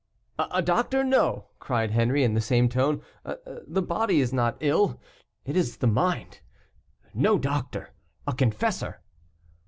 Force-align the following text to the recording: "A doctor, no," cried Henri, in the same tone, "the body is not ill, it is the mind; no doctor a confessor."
"A 0.39 0.63
doctor, 0.63 1.03
no," 1.03 1.49
cried 1.59 1.91
Henri, 1.91 2.23
in 2.23 2.33
the 2.33 2.41
same 2.41 2.67
tone, 2.69 3.03
"the 3.67 3.83
body 3.83 4.19
is 4.19 4.33
not 4.33 4.57
ill, 4.59 4.99
it 5.45 5.55
is 5.55 5.77
the 5.77 5.85
mind; 5.85 6.39
no 7.13 7.37
doctor 7.37 7.91
a 8.25 8.33
confessor." 8.33 9.01